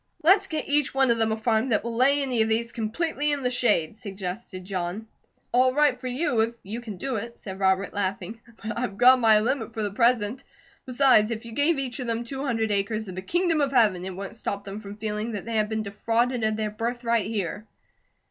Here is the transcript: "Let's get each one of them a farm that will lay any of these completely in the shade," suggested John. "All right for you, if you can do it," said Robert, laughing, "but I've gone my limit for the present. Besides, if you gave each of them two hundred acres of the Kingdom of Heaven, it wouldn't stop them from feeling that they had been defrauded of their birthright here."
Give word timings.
"Let's 0.23 0.47
get 0.47 0.67
each 0.67 0.95
one 0.95 1.11
of 1.11 1.19
them 1.19 1.31
a 1.31 1.37
farm 1.37 1.69
that 1.69 1.83
will 1.83 1.95
lay 1.95 2.23
any 2.23 2.41
of 2.41 2.49
these 2.49 2.71
completely 2.71 3.31
in 3.31 3.43
the 3.43 3.51
shade," 3.51 3.95
suggested 3.95 4.65
John. 4.65 5.05
"All 5.51 5.75
right 5.75 5.95
for 5.95 6.07
you, 6.07 6.39
if 6.39 6.55
you 6.63 6.81
can 6.81 6.97
do 6.97 7.17
it," 7.17 7.37
said 7.37 7.59
Robert, 7.59 7.93
laughing, 7.93 8.41
"but 8.63 8.79
I've 8.79 8.97
gone 8.97 9.19
my 9.19 9.39
limit 9.41 9.75
for 9.75 9.83
the 9.83 9.91
present. 9.91 10.43
Besides, 10.87 11.29
if 11.29 11.45
you 11.45 11.51
gave 11.51 11.77
each 11.77 11.99
of 11.99 12.07
them 12.07 12.23
two 12.23 12.43
hundred 12.43 12.71
acres 12.71 13.07
of 13.07 13.13
the 13.13 13.21
Kingdom 13.21 13.61
of 13.61 13.71
Heaven, 13.71 14.03
it 14.03 14.15
wouldn't 14.15 14.35
stop 14.35 14.63
them 14.63 14.79
from 14.79 14.95
feeling 14.97 15.33
that 15.33 15.45
they 15.45 15.57
had 15.57 15.69
been 15.69 15.83
defrauded 15.83 16.43
of 16.43 16.55
their 16.57 16.71
birthright 16.71 17.27
here." 17.27 17.67